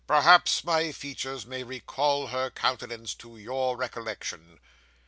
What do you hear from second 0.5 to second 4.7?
my features may recall her countenance to your recollection?